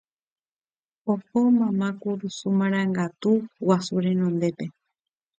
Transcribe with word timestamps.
oho 1.11 1.39
mama 1.59 1.87
kurusu 2.01 2.47
marangatu 2.59 3.31
guasu 3.65 3.93
renondépe 4.05 4.65